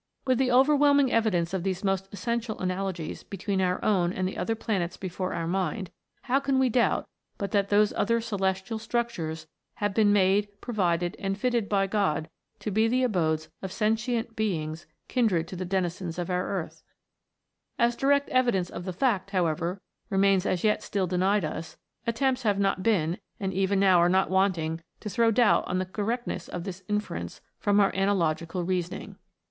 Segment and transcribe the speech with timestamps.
[0.25, 3.19] With the overwhelming evidence of these most 184 A FLIGHT THROUGH SPACE.
[3.21, 5.91] essential analogies between our own and the other planets before our mind,
[6.23, 9.45] how can we doubt but that those other "celestial structures"
[9.75, 14.87] have been made, provided, and fitted by God to be the abodes of sentient beings
[15.07, 16.81] kindred to the denizens of our earth
[17.75, 21.77] 1 As direct evidence of the fact, however, remains as yet still denied us,
[22.07, 25.85] attempts have not been, and even now are not wanting to throw doubt on the
[25.85, 29.15] correctness of this inference from our analogical reasoning.